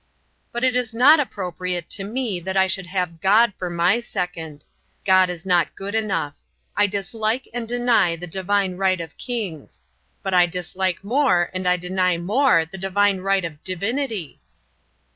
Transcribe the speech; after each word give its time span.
But 0.51 0.63
it 0.63 0.75
is 0.75 0.95
not 0.95 1.19
appropriate 1.19 1.87
to 1.91 2.03
me 2.03 2.39
that 2.39 2.57
I 2.57 2.65
should 2.65 2.87
have 2.87 3.21
God 3.21 3.53
for 3.59 3.69
my 3.69 3.99
second. 4.01 4.65
God 5.05 5.29
is 5.29 5.45
not 5.45 5.75
good 5.75 5.93
enough. 5.93 6.35
I 6.75 6.87
dislike 6.87 7.47
and 7.53 7.65
I 7.65 7.67
deny 7.67 8.15
the 8.15 8.25
divine 8.25 8.77
right 8.77 8.99
of 8.99 9.15
kings. 9.17 9.79
But 10.23 10.33
I 10.33 10.47
dislike 10.47 11.03
more 11.03 11.51
and 11.53 11.67
I 11.67 11.77
deny 11.77 12.17
more 12.17 12.65
the 12.65 12.79
divine 12.79 13.19
right 13.19 13.45
of 13.45 13.63
divinity." 13.63 14.41